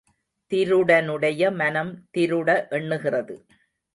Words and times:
திருடனுடைய 0.51 1.51
மனம் 1.51 1.91
திருட 2.17 2.49
எண்ணுகிறது. 2.69 3.35